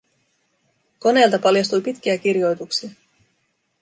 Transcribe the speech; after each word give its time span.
Koneelta 0.99 1.39
paljastui 1.39 1.81
pitkiä 1.81 2.17
kirjoituksia. 2.17 2.89